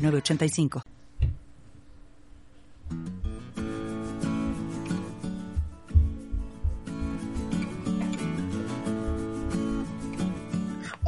985. 0.00 0.82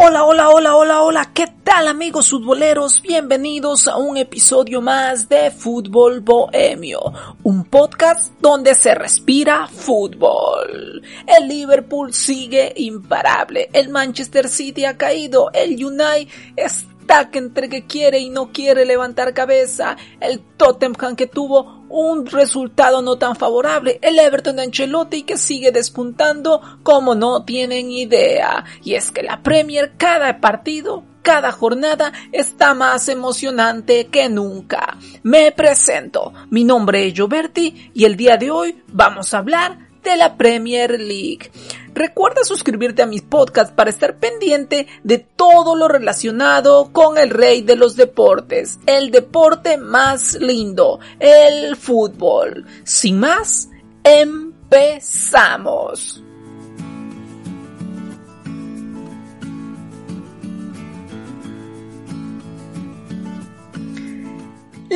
Hola, 0.04 0.24
hola, 0.24 0.48
hola, 0.48 0.74
hola, 0.74 1.02
hola, 1.02 1.30
¿qué 1.32 1.46
tal 1.62 1.86
amigos 1.86 2.30
futboleros? 2.30 3.02
Bienvenidos 3.02 3.86
a 3.86 3.98
un 3.98 4.16
episodio 4.16 4.80
más 4.80 5.28
de 5.28 5.52
Fútbol 5.52 6.20
Bohemio, 6.20 7.12
un 7.44 7.64
podcast 7.66 8.32
donde 8.40 8.74
se 8.74 8.96
respira 8.96 9.68
fútbol. 9.68 11.02
El 11.24 11.46
Liverpool 11.46 12.12
sigue 12.12 12.72
imparable, 12.78 13.68
el 13.72 13.90
Manchester 13.90 14.48
City 14.48 14.86
ha 14.86 14.96
caído, 14.96 15.50
el 15.52 15.72
United 15.72 16.26
está 16.56 16.91
que 17.30 17.38
entre 17.38 17.68
que 17.68 17.86
quiere 17.86 18.18
y 18.18 18.30
no 18.30 18.52
quiere 18.52 18.84
levantar 18.84 19.34
cabeza, 19.34 19.96
el 20.20 20.40
Tottenham 20.40 21.14
que 21.16 21.26
tuvo 21.26 21.84
un 21.88 22.26
resultado 22.26 23.02
no 23.02 23.18
tan 23.18 23.36
favorable, 23.36 23.98
el 24.00 24.18
Everton 24.18 24.56
de 24.56 24.62
Ancelotti 24.62 25.24
que 25.24 25.36
sigue 25.36 25.72
despuntando 25.72 26.60
como 26.82 27.14
no 27.14 27.44
tienen 27.44 27.90
idea, 27.90 28.64
y 28.82 28.94
es 28.94 29.10
que 29.10 29.22
la 29.22 29.42
Premier 29.42 29.92
cada 29.96 30.40
partido 30.40 31.04
cada 31.22 31.52
jornada 31.52 32.12
está 32.32 32.74
más 32.74 33.08
emocionante 33.08 34.08
que 34.08 34.28
nunca. 34.28 34.98
Me 35.22 35.52
presento, 35.52 36.32
mi 36.50 36.64
nombre 36.64 37.06
es 37.06 37.14
Gioberti 37.14 37.92
y 37.94 38.06
el 38.06 38.16
día 38.16 38.36
de 38.36 38.50
hoy 38.50 38.82
vamos 38.88 39.32
a 39.32 39.38
hablar 39.38 39.91
de 40.02 40.16
la 40.16 40.36
Premier 40.36 41.00
League. 41.00 41.50
Recuerda 41.94 42.42
suscribirte 42.44 43.02
a 43.02 43.06
mis 43.06 43.22
podcasts 43.22 43.74
para 43.74 43.90
estar 43.90 44.16
pendiente 44.16 44.86
de 45.04 45.18
todo 45.18 45.76
lo 45.76 45.88
relacionado 45.88 46.90
con 46.92 47.18
el 47.18 47.28
rey 47.30 47.60
de 47.62 47.76
los 47.76 47.96
deportes, 47.96 48.78
el 48.86 49.10
deporte 49.10 49.76
más 49.76 50.34
lindo, 50.34 51.00
el 51.20 51.76
fútbol. 51.76 52.64
Sin 52.84 53.20
más, 53.20 53.68
empezamos. 54.04 55.42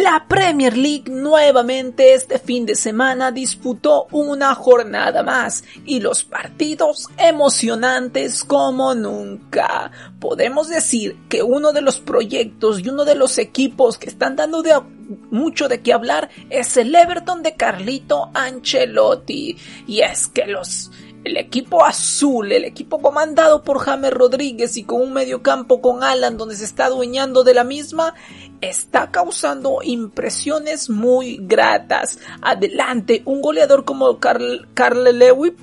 La 0.03 0.27
Premier 0.29 0.77
League 0.77 1.11
nuevamente 1.11 2.13
este 2.13 2.39
fin 2.39 2.67
de 2.67 2.75
semana 2.75 3.33
disputó 3.33 4.09
una 4.11 4.55
jornada 4.55 5.23
más 5.23 5.65
y 5.87 6.01
los 6.01 6.23
partidos 6.23 7.09
emocionantes 7.17 8.45
como 8.45 8.95
nunca. 8.95 9.91
Podemos 10.21 10.69
decir 10.69 11.17
que 11.31 11.43
uno 11.43 11.73
de 11.73 11.81
los 11.81 11.99
proyectos 11.99 12.81
y 12.81 12.91
uno 12.91 13.07
de 13.07 13.15
los 13.15 13.39
equipos 13.39 13.97
que 13.97 14.11
están 14.11 14.37
dando 14.37 14.63
mucho 15.31 15.67
de 15.67 15.81
qué 15.81 15.95
hablar 15.95 16.29
es 16.51 16.77
el 16.77 16.95
Everton 16.95 17.43
de 17.43 17.55
Carlito 17.55 18.31
Ancelotti. 18.35 19.57
Y 19.87 20.01
es 20.01 20.27
que 20.27 20.47
los 20.47 20.91
el 21.27 21.37
equipo 21.37 21.85
azul, 21.85 22.53
el 22.53 22.65
equipo 22.65 23.00
comandado 23.00 23.62
por 23.62 23.81
James 23.81 24.12
Rodríguez 24.12 24.77
y 24.77 24.84
con 24.84 25.03
un 25.03 25.12
mediocampo 25.12 25.81
con 25.81 26.05
Alan 26.05 26.37
donde 26.37 26.55
se 26.55 26.65
está 26.65 26.87
adueñando 26.87 27.43
de 27.43 27.53
la 27.53 27.65
misma, 27.65 28.15
está 28.61 29.11
causando 29.11 29.81
impresiones 29.83 30.89
muy 30.89 31.39
gratas. 31.43 32.21
Adelante, 32.41 33.23
un 33.25 33.43
goleador 33.43 33.84
como 33.84 34.21
Carl, 34.21 34.69
Carl 34.73 35.19
Lewis 35.19 35.55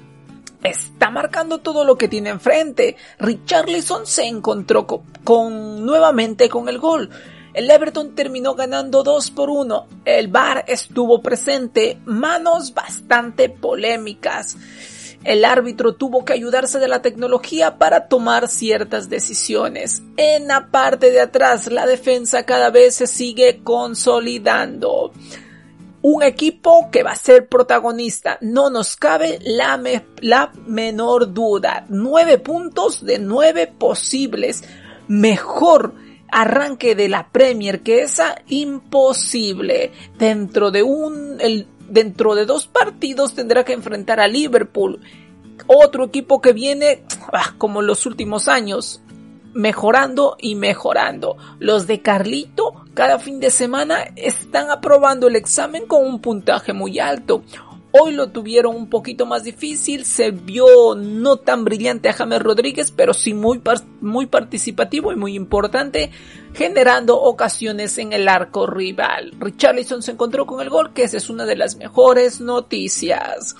está 0.63 1.09
marcando 1.09 1.59
todo 1.59 1.85
lo 1.85 1.97
que 1.97 2.09
tiene 2.09 2.31
enfrente. 2.31 2.97
Richarlison 3.19 4.05
se 4.05 4.25
encontró 4.25 4.85
con, 4.85 5.85
nuevamente 5.85 6.49
con 6.49 6.67
el 6.67 6.77
gol. 6.77 7.09
El 7.53 7.71
Everton 7.71 8.15
terminó 8.15 8.55
ganando 8.55 9.01
2 9.01 9.31
por 9.31 9.49
1. 9.49 9.87
El 10.03 10.27
VAR 10.27 10.65
estuvo 10.67 11.21
presente, 11.21 11.99
manos 12.03 12.73
bastante 12.73 13.47
polémicas. 13.47 14.57
El 15.23 15.45
árbitro 15.45 15.95
tuvo 15.95 16.25
que 16.25 16.33
ayudarse 16.33 16.79
de 16.79 16.87
la 16.87 17.01
tecnología 17.01 17.77
para 17.77 18.07
tomar 18.07 18.49
ciertas 18.49 19.09
decisiones. 19.09 20.03
En 20.17 20.47
la 20.47 20.69
parte 20.69 21.11
de 21.11 21.21
atrás, 21.21 21.71
la 21.71 21.85
defensa 21.85 22.45
cada 22.45 22.69
vez 22.69 22.95
se 22.95 23.07
sigue 23.07 23.61
consolidando. 23.63 25.11
Un 26.01 26.21
equipo 26.21 26.89
que 26.91 27.01
va 27.01 27.11
a 27.11 27.15
ser 27.15 27.47
protagonista, 27.47 28.37
no 28.41 28.69
nos 28.69 28.97
cabe 28.97 29.39
la, 29.41 29.81
menor 30.67 31.33
duda. 31.33 31.85
Nueve 31.87 32.39
puntos 32.39 33.05
de 33.05 33.19
nueve 33.19 33.67
posibles. 33.67 34.65
Mejor 35.07 35.93
arranque 36.29 36.95
de 36.95 37.07
la 37.07 37.29
Premier 37.29 37.83
que 37.83 38.01
esa 38.01 38.35
imposible. 38.49 39.93
Dentro 40.17 40.71
de 40.71 40.83
un, 40.83 41.37
el, 41.39 41.67
dentro 41.93 42.33
de 42.33 42.45
dos 42.45 42.65
partidos 42.65 43.35
tendrá 43.35 43.63
que 43.63 43.73
enfrentar 43.73 44.19
a 44.19 44.27
Liverpool, 44.27 44.99
otro 45.67 46.05
equipo 46.05 46.41
que 46.41 46.51
viene 46.51 47.03
ah, 47.31 47.53
como 47.57 47.81
los 47.81 48.05
últimos 48.05 48.47
años, 48.47 49.01
mejorando 49.53 50.35
y 50.39 50.55
mejorando. 50.55 51.37
Los 51.59 51.85
de 51.85 52.01
Carlito 52.01 52.73
cada 52.95 53.19
fin 53.19 53.39
de 53.39 53.51
semana 53.51 53.99
están 54.15 54.71
aprobando 54.71 55.27
el 55.27 55.35
examen 55.35 55.85
con 55.85 56.05
un 56.05 56.19
puntaje 56.19 56.73
muy 56.73 56.97
alto. 56.99 57.43
Hoy 57.95 58.13
lo 58.13 58.29
tuvieron 58.31 58.75
un 58.75 58.89
poquito 58.89 59.27
más 59.27 59.43
difícil, 59.43 60.03
se 60.03 60.31
vio 60.31 60.95
no 60.95 61.37
tan 61.37 61.63
brillante 61.63 62.09
a 62.09 62.13
James 62.13 62.41
Rodríguez, 62.41 62.91
pero 62.91 63.13
sí 63.13 63.35
muy, 63.35 63.61
muy 64.01 64.25
participativo 64.25 65.11
y 65.11 65.15
muy 65.15 65.35
importante, 65.35 66.09
generando 66.55 67.21
ocasiones 67.21 67.99
en 67.99 68.11
el 68.11 68.27
arco 68.27 68.65
rival. 68.65 69.35
Richarlison 69.39 70.01
se 70.01 70.13
encontró 70.13 70.47
con 70.47 70.59
el 70.59 70.71
gol, 70.71 70.91
que 70.91 71.03
esa 71.03 71.17
es 71.17 71.29
una 71.29 71.45
de 71.45 71.55
las 71.55 71.75
mejores 71.75 72.41
noticias. 72.41 73.55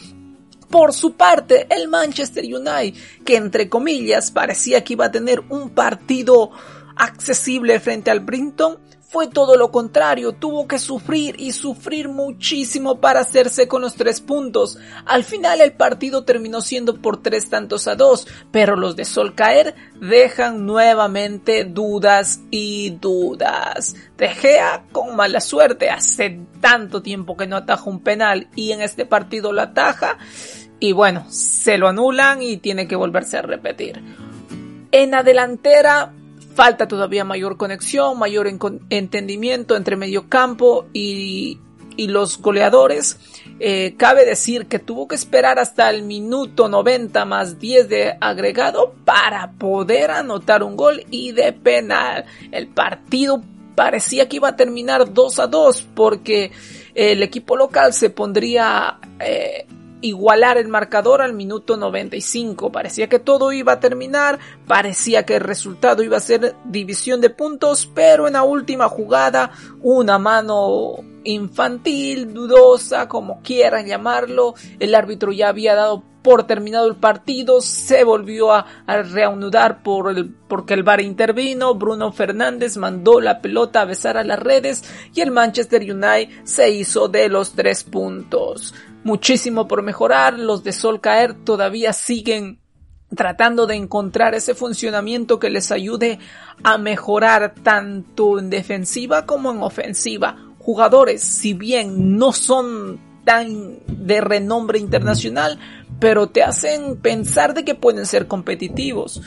Por 0.67 0.94
su 0.94 1.13
parte, 1.13 1.67
el 1.69 1.88
Manchester 1.88 2.44
United, 2.44 3.00
que 3.23 3.35
entre 3.35 3.69
comillas 3.69 4.31
parecía 4.31 4.83
que 4.83 4.94
iba 4.94 5.05
a 5.05 5.11
tener 5.11 5.44
un 5.50 5.69
partido 5.69 6.50
accesible 6.95 7.79
frente 7.79 8.09
al 8.09 8.21
Brinton, 8.21 8.79
fue 9.13 9.28
todo 9.28 9.57
lo 9.57 9.69
contrario, 9.69 10.31
tuvo 10.31 10.68
que 10.68 10.79
sufrir 10.79 11.35
y 11.38 11.51
sufrir 11.51 12.09
muchísimo 12.09 13.00
para 13.00 13.19
hacerse 13.19 13.68
con 13.68 13.84
los 13.84 13.94
tres 13.94 14.22
puntos. 14.22 14.79
Al 15.06 15.24
final 15.24 15.62
el 15.62 15.74
partido 15.74 16.24
terminó 16.24 16.62
siendo 16.62 17.00
por 17.00 17.22
tres 17.22 17.47
tantos 17.47 17.88
a 17.88 17.94
dos, 17.94 18.28
pero 18.51 18.75
los 18.75 18.96
de 18.96 19.06
Sol 19.06 19.35
Caer 19.35 19.75
dejan 20.01 20.66
nuevamente 20.66 21.63
dudas 21.63 22.41
y 22.50 22.90
dudas. 23.00 23.96
De 24.18 24.29
Gea 24.29 24.85
con 24.91 25.16
mala 25.16 25.41
suerte, 25.41 25.91
hace 25.91 26.40
tanto 26.59 27.03
tiempo 27.03 27.38
que 27.38 27.45
no 27.45 27.57
ataja 27.57 27.88
un 27.88 28.00
penal 28.00 28.47
y 28.56 28.72
en 28.72 28.81
este 28.81 29.06
partido 29.06 29.53
lo 29.53 29.62
ataja 29.62 30.18
y 30.80 30.91
bueno, 30.91 31.28
se 31.30 31.78
lo 31.78 31.88
anulan 31.88 32.41
y 32.41 32.57
tiene 32.57 32.88
que 32.88 32.95
volverse 32.95 33.38
a 33.38 33.44
repetir. 33.44 34.01
En 34.91 35.12
la 35.12 35.22
delantera 35.22 36.13
Falta 36.55 36.87
todavía 36.87 37.23
mayor 37.23 37.57
conexión, 37.57 38.19
mayor 38.19 38.47
entendimiento 38.89 39.75
entre 39.75 39.95
mediocampo 39.95 40.85
y, 40.94 41.59
y 41.97 42.07
los 42.07 42.39
goleadores. 42.39 43.17
Eh, 43.59 43.95
cabe 43.97 44.25
decir 44.25 44.67
que 44.67 44.79
tuvo 44.79 45.07
que 45.07 45.15
esperar 45.15 45.59
hasta 45.59 45.89
el 45.89 46.03
minuto 46.03 46.67
90 46.67 47.25
más 47.25 47.59
10 47.59 47.89
de 47.89 48.17
agregado 48.19 48.94
para 49.05 49.53
poder 49.53 50.11
anotar 50.11 50.63
un 50.63 50.75
gol 50.75 51.05
y 51.09 51.31
de 51.31 51.53
penal. 51.53 52.25
El 52.51 52.67
partido 52.67 53.41
parecía 53.75 54.27
que 54.27 54.38
iba 54.38 54.49
a 54.49 54.56
terminar 54.56 55.13
2 55.13 55.39
a 55.39 55.47
2 55.47 55.88
porque 55.95 56.51
el 56.94 57.23
equipo 57.23 57.56
local 57.57 57.94
se 57.94 58.09
pondría 58.09 58.99
eh, 59.19 59.62
igualar 60.03 60.57
el 60.57 60.67
marcador 60.67 61.21
al 61.21 61.33
minuto 61.33 61.77
95. 61.77 62.71
Parecía 62.71 63.07
que 63.07 63.19
todo 63.19 63.51
iba 63.51 63.73
a 63.73 63.79
terminar, 63.79 64.38
parecía 64.67 65.25
que 65.25 65.38
el 65.38 65.41
resultado 65.41 66.03
iba 66.03 66.17
a 66.17 66.19
ser 66.19 66.55
división 66.65 67.21
de 67.21 67.29
puntos, 67.29 67.89
pero 67.94 68.27
en 68.27 68.33
la 68.33 68.44
última 68.44 68.89
jugada 68.89 69.51
una 69.81 70.19
mano 70.19 70.97
infantil, 71.23 72.33
dudosa, 72.33 73.07
como 73.07 73.41
quieran 73.41 73.88
llamarlo, 73.88 74.55
el 74.79 74.94
árbitro 74.94 75.31
ya 75.31 75.47
había 75.47 75.73
dado 75.73 76.03
por 76.21 76.47
terminado 76.47 76.88
el 76.88 76.95
partido, 76.95 77.61
se 77.61 78.03
volvió 78.03 78.53
a, 78.53 78.65
reanudar 78.88 79.83
por 79.83 80.09
el, 80.09 80.29
porque 80.47 80.73
el 80.73 80.83
VAR 80.83 81.01
intervino, 81.01 81.75
Bruno 81.75 82.11
Fernández 82.11 82.77
mandó 82.77 83.19
la 83.19 83.41
pelota 83.41 83.81
a 83.81 83.85
besar 83.85 84.17
a 84.17 84.23
las 84.23 84.39
redes 84.39 84.83
y 85.13 85.21
el 85.21 85.31
Manchester 85.31 85.81
United 85.81 86.29
se 86.45 86.71
hizo 86.71 87.09
de 87.09 87.29
los 87.29 87.51
tres 87.53 87.83
puntos. 87.83 88.73
Muchísimo 89.03 89.67
por 89.67 89.83
mejorar, 89.83 90.39
los 90.39 90.63
de 90.63 90.71
Sol 90.71 91.01
Caer 91.01 91.33
todavía 91.33 91.91
siguen 91.94 92.59
tratando 93.15 93.67
de 93.67 93.75
encontrar 93.75 94.33
ese 94.33 94.55
funcionamiento 94.55 95.39
que 95.39 95.50
les 95.50 95.71
ayude 95.71 96.19
a 96.63 96.77
mejorar 96.77 97.53
tanto 97.61 98.39
en 98.39 98.50
defensiva 98.50 99.25
como 99.25 99.51
en 99.51 99.61
ofensiva. 99.61 100.38
Jugadores, 100.59 101.21
si 101.21 101.53
bien 101.53 102.17
no 102.17 102.31
son 102.31 103.00
tan 103.25 103.79
de 103.88 104.21
renombre 104.21 104.79
internacional, 104.79 105.59
pero 105.99 106.27
te 106.27 106.44
hacen 106.44 106.97
pensar 106.97 107.53
de 107.53 107.63
que 107.63 107.75
pueden 107.75 108.06
ser 108.06 108.27
competitivos. 108.27 109.21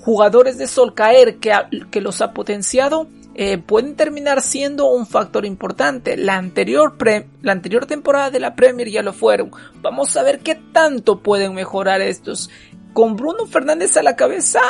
Jugadores 0.00 0.58
de 0.58 0.66
Sol 0.66 0.94
Caer 0.94 1.36
que, 1.38 1.52
que 1.90 2.00
los 2.00 2.20
ha 2.20 2.32
potenciado 2.32 3.08
eh, 3.34 3.58
pueden 3.58 3.96
terminar 3.96 4.42
siendo 4.42 4.90
un 4.90 5.06
factor 5.06 5.46
importante. 5.46 6.16
La 6.16 6.36
anterior, 6.36 6.96
la 7.40 7.52
anterior 7.52 7.86
temporada 7.86 8.30
de 8.30 8.40
la 8.40 8.54
Premier 8.54 8.88
ya 8.90 9.02
lo 9.02 9.12
fueron. 9.12 9.50
Vamos 9.80 10.16
a 10.16 10.22
ver 10.22 10.40
qué 10.40 10.54
tanto 10.54 11.20
pueden 11.20 11.54
mejorar 11.54 12.00
estos. 12.00 12.50
Con 12.92 13.16
Bruno 13.16 13.46
Fernández 13.46 13.96
a 13.96 14.02
la 14.02 14.16
cabeza 14.16 14.60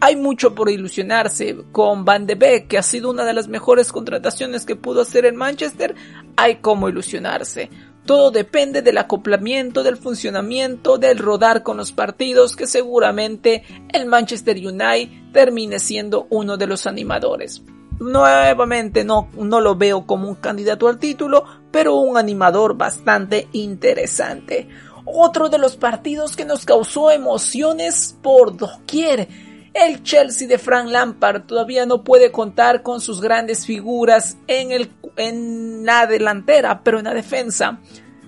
hay 0.00 0.16
mucho 0.16 0.54
por 0.54 0.68
ilusionarse. 0.68 1.56
Con 1.72 2.04
Van 2.04 2.26
de 2.26 2.34
Beek, 2.34 2.68
que 2.68 2.78
ha 2.78 2.82
sido 2.82 3.10
una 3.10 3.24
de 3.24 3.32
las 3.32 3.48
mejores 3.48 3.90
contrataciones 3.90 4.66
que 4.66 4.76
pudo 4.76 5.00
hacer 5.00 5.24
el 5.24 5.34
Manchester, 5.34 5.94
hay 6.36 6.56
como 6.56 6.90
ilusionarse. 6.90 7.70
Todo 8.04 8.30
depende 8.30 8.82
del 8.82 8.98
acoplamiento, 8.98 9.82
del 9.82 9.96
funcionamiento, 9.96 10.98
del 10.98 11.16
rodar 11.16 11.62
con 11.62 11.78
los 11.78 11.92
partidos 11.92 12.54
que 12.54 12.66
seguramente 12.66 13.62
el 13.94 14.04
Manchester 14.04 14.58
United 14.58 15.32
termine 15.32 15.78
siendo 15.78 16.26
uno 16.28 16.58
de 16.58 16.66
los 16.66 16.86
animadores. 16.86 17.62
Nuevamente 18.00 19.04
no, 19.04 19.28
no 19.36 19.60
lo 19.60 19.76
veo 19.76 20.06
como 20.06 20.28
un 20.28 20.34
candidato 20.34 20.88
al 20.88 20.98
título, 20.98 21.44
pero 21.70 21.94
un 21.96 22.16
animador 22.16 22.76
bastante 22.76 23.48
interesante. 23.52 24.68
Otro 25.04 25.48
de 25.48 25.58
los 25.58 25.76
partidos 25.76 26.34
que 26.34 26.44
nos 26.44 26.64
causó 26.64 27.10
emociones 27.10 28.16
por 28.22 28.56
doquier. 28.56 29.28
El 29.74 30.02
Chelsea 30.02 30.48
de 30.48 30.58
Frank 30.58 30.88
Lampard 30.88 31.46
todavía 31.46 31.84
no 31.84 32.04
puede 32.04 32.30
contar 32.30 32.82
con 32.82 33.00
sus 33.00 33.20
grandes 33.20 33.66
figuras 33.66 34.38
en, 34.46 34.70
el, 34.70 34.90
en 35.16 35.84
la 35.84 36.06
delantera, 36.06 36.82
pero 36.82 36.98
en 36.98 37.04
la 37.04 37.14
defensa. 37.14 37.80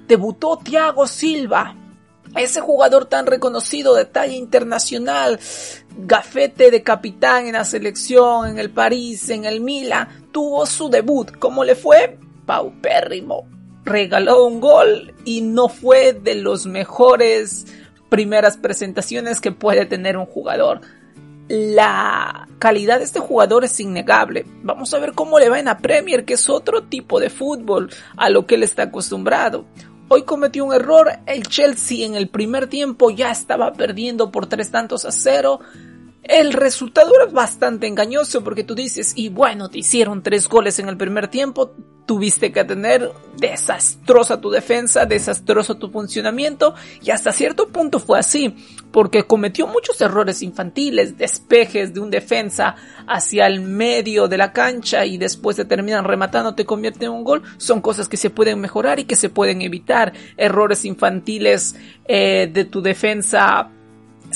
Debutó 0.07 0.59
Thiago 0.59 1.07
Silva, 1.07 1.75
ese 2.41 2.61
jugador 2.61 3.07
tan 3.07 3.27
reconocido 3.27 3.95
de 3.95 4.05
talla 4.05 4.35
internacional, 4.35 5.39
gafete 5.97 6.71
de 6.71 6.83
capitán 6.83 7.47
en 7.47 7.55
la 7.55 7.65
selección, 7.65 8.49
en 8.49 8.59
el 8.59 8.71
París, 8.71 9.29
en 9.31 9.45
el 9.45 9.61
Milan, 9.61 10.09
tuvo 10.33 10.67
su 10.67 10.89
debut. 10.89 11.31
¿Cómo 11.39 11.65
le 11.65 11.75
fue? 11.75 12.19
Paupérrimo. 12.45 13.49
Regaló 13.85 14.45
un 14.45 14.61
gol 14.61 15.15
y 15.25 15.41
no 15.43 15.69
fue 15.69 16.13
de 16.13 16.35
los 16.35 16.67
mejores 16.67 17.67
primeras 18.09 18.57
presentaciones 18.57 19.41
que 19.41 19.53
puede 19.53 19.87
tener 19.87 20.17
un 20.17 20.27
jugador. 20.27 20.81
La 21.49 22.49
calidad 22.59 22.99
de 22.99 23.05
este 23.05 23.21
jugador 23.21 23.65
es 23.65 23.79
innegable. 23.79 24.45
Vamos 24.63 24.93
a 24.93 24.99
ver 24.99 25.13
cómo 25.13 25.39
le 25.39 25.49
va 25.49 25.61
en 25.61 25.67
la 25.67 25.79
Premier, 25.79 26.25
que 26.25 26.35
es 26.35 26.49
otro 26.51 26.85
tipo 26.85 27.21
de 27.21 27.31
fútbol 27.31 27.91
a 28.17 28.31
lo 28.31 28.47
que 28.47 28.57
él 28.57 28.65
está 28.65 28.85
acostumbrado. 28.85 29.65
Hoy 30.09 30.23
cometió 30.23 30.65
un 30.65 30.73
error, 30.73 31.11
el 31.27 31.49
Chelsea 31.49 32.07
en 32.07 32.15
el 32.15 32.29
primer 32.29 32.69
tiempo 32.69 33.11
ya 33.11 33.33
estaba 33.33 33.73
perdiendo 33.73 34.31
por 34.31 34.47
tres 34.47 34.71
tantos 34.71 35.05
a 35.05 35.11
cero. 35.11 35.59
El 36.29 36.53
resultado 36.53 37.13
era 37.15 37.27
bastante 37.27 37.87
engañoso 37.87 38.43
porque 38.43 38.65
tú 38.65 38.75
dices, 38.75 39.13
y 39.15 39.29
bueno, 39.29 39.69
te 39.69 39.79
hicieron 39.79 40.23
tres 40.23 40.49
goles 40.49 40.79
en 40.81 40.89
el 40.89 40.97
primer 40.97 41.29
tiempo, 41.29 41.73
tuviste 42.05 42.51
que 42.51 42.65
tener 42.65 43.13
desastrosa 43.39 44.41
tu 44.41 44.51
defensa, 44.51 45.07
desastroso 45.07 45.77
tu 45.77 45.91
funcionamiento, 45.91 46.75
y 47.01 47.11
hasta 47.11 47.31
cierto 47.31 47.69
punto 47.69 48.01
fue 48.01 48.19
así, 48.19 48.57
porque 48.91 49.25
cometió 49.25 49.69
muchos 49.69 50.01
errores 50.01 50.43
infantiles, 50.43 51.17
despejes 51.17 51.95
de 51.95 52.01
un 52.01 52.11
defensa 52.11 52.75
hacia 53.07 53.47
el 53.47 53.61
medio 53.61 54.27
de 54.27 54.39
la 54.39 54.53
cancha 54.53 55.07
y 55.07 55.19
después 55.19 55.57
te 55.57 55.65
terminan 55.65 56.05
rematando, 56.05 56.57
te 56.57 56.65
convierte 56.65 57.05
en 57.05 57.13
un 57.13 57.25
gol, 57.25 57.43
son 57.57 57.81
cosas 57.81 58.09
que 58.09 58.17
se 58.17 58.31
pueden 58.31 58.61
mejorar 58.61 58.99
y 58.99 59.05
que 59.05 59.17
se 59.17 59.29
pueden 59.29 59.63
evitar, 59.63 60.13
errores 60.37 60.85
infantiles 60.85 61.77
eh, 62.09 62.51
de 62.53 62.65
tu 62.65 62.83
defensa 62.83 63.71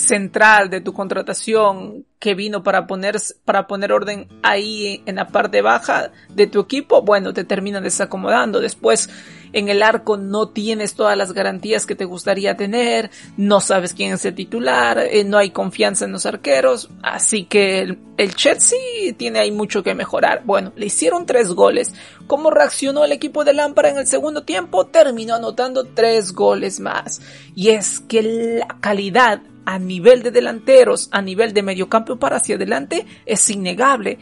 central 0.01 0.69
de 0.69 0.81
tu 0.81 0.93
contratación 0.93 2.05
que 2.19 2.35
vino 2.35 2.63
para 2.63 2.87
poner, 2.87 3.15
para 3.45 3.67
poner 3.67 3.91
orden 3.91 4.27
ahí 4.43 5.01
en 5.05 5.15
la 5.15 5.27
parte 5.27 5.61
baja 5.61 6.11
de 6.29 6.47
tu 6.47 6.59
equipo, 6.59 7.01
bueno, 7.01 7.33
te 7.33 7.43
terminan 7.43 7.83
desacomodando. 7.83 8.59
Después, 8.59 9.09
en 9.53 9.69
el 9.69 9.83
arco 9.83 10.17
no 10.17 10.49
tienes 10.49 10.95
todas 10.95 11.17
las 11.17 11.33
garantías 11.33 11.85
que 11.85 11.95
te 11.95 12.05
gustaría 12.05 12.55
tener, 12.55 13.11
no 13.37 13.59
sabes 13.59 13.93
quién 13.93 14.13
es 14.13 14.25
el 14.25 14.35
titular, 14.35 14.99
eh, 14.99 15.23
no 15.23 15.37
hay 15.37 15.51
confianza 15.51 16.05
en 16.05 16.11
los 16.11 16.25
arqueros, 16.25 16.89
así 17.03 17.45
que 17.45 17.79
el, 17.79 17.99
el, 18.17 18.35
Chelsea 18.35 18.79
tiene 19.17 19.39
ahí 19.39 19.51
mucho 19.51 19.83
que 19.83 19.95
mejorar. 19.95 20.43
Bueno, 20.45 20.71
le 20.75 20.87
hicieron 20.87 21.25
tres 21.25 21.49
goles. 21.49 21.93
¿Cómo 22.27 22.51
reaccionó 22.51 23.03
el 23.03 23.11
equipo 23.11 23.43
de 23.43 23.53
Lámpara 23.53 23.89
en 23.89 23.97
el 23.97 24.07
segundo 24.07 24.43
tiempo? 24.43 24.87
Terminó 24.87 25.35
anotando 25.35 25.85
tres 25.85 26.31
goles 26.33 26.79
más. 26.79 27.21
Y 27.55 27.69
es 27.69 27.99
que 27.99 28.21
la 28.59 28.77
calidad 28.79 29.41
a 29.65 29.79
nivel 29.79 30.23
de 30.23 30.31
delanteros, 30.31 31.09
a 31.11 31.21
nivel 31.21 31.53
de 31.53 31.63
mediocampo 31.63 32.17
para 32.17 32.37
hacia 32.37 32.55
adelante, 32.55 33.05
es 33.25 33.49
innegable. 33.49 34.17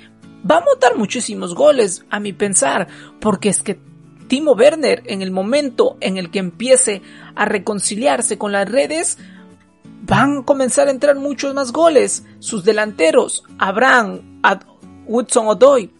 Va 0.49 0.57
a 0.57 0.65
montar 0.65 0.95
muchísimos 0.95 1.53
goles, 1.53 2.05
a 2.09 2.19
mi 2.19 2.33
pensar, 2.33 2.87
porque 3.19 3.49
es 3.49 3.61
que 3.61 3.79
Timo 4.29 4.53
Werner, 4.53 5.03
en 5.07 5.21
el 5.21 5.31
momento 5.31 5.97
en 5.99 6.15
el 6.15 6.31
que 6.31 6.39
empiece 6.39 7.01
a 7.35 7.43
reconciliarse 7.43 8.37
con 8.37 8.53
las 8.53 8.69
redes, 8.69 9.17
van 10.03 10.37
a 10.37 10.45
comenzar 10.45 10.87
a 10.87 10.91
entrar 10.91 11.17
muchos 11.17 11.53
más 11.53 11.73
goles. 11.73 12.23
Sus 12.39 12.63
delanteros, 12.63 13.43
Abraham, 13.57 14.39
Ad 14.41 14.61
Woodson 15.05 15.47
Odoy, 15.47 15.91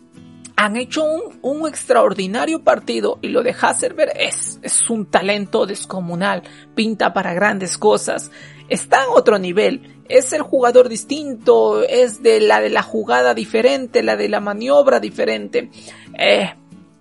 han 0.56 0.78
hecho 0.78 1.04
un, 1.42 1.68
extraordinario 1.68 2.64
partido 2.64 3.20
y 3.22 3.30
lo 3.30 3.44
de 3.44 3.56
Hasselberg 3.60 4.12
es, 4.16 4.60
es 4.62 4.90
un 4.90 5.06
talento 5.06 5.66
descomunal, 5.66 6.44
pinta 6.75 7.14
para 7.14 7.34
grandes 7.34 7.78
cosas 7.78 8.32
está 8.70 9.04
en 9.04 9.10
otro 9.10 9.38
nivel. 9.40 10.04
Es 10.08 10.34
el 10.34 10.42
jugador 10.42 10.90
distinto, 10.90 11.84
es 11.84 12.24
de 12.24 12.40
la 12.40 12.62
de 12.62 12.70
la 12.70 12.84
jugada 12.84 13.34
diferente, 13.34 14.04
la 14.04 14.16
de 14.16 14.30
la 14.30 14.40
maniobra 14.40 15.00
diferente. 15.00 15.70
Eh, 16.18 16.54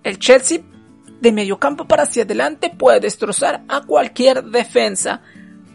el 0.03 0.19
Chelsea 0.19 0.61
de 1.21 1.31
mediocampo 1.31 1.85
para 1.85 2.03
hacia 2.03 2.23
adelante 2.23 2.73
puede 2.75 2.99
destrozar 2.99 3.63
a 3.67 3.81
cualquier 3.81 4.43
defensa. 4.45 5.21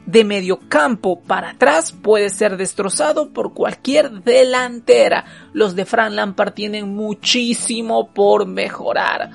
De 0.07 0.23
mediocampo 0.23 1.23
para 1.23 1.51
atrás 1.51 1.93
puede 1.93 2.29
ser 2.29 2.57
destrozado 2.57 3.33
por 3.33 3.55
cualquier 3.55 4.23
delantera. 4.23 5.25
Los 5.53 5.75
de 5.75 5.87
Fran 5.87 6.15
Lampard 6.15 6.53
tienen 6.53 6.95
muchísimo 6.95 8.13
por 8.13 8.47
mejorar. 8.47 9.31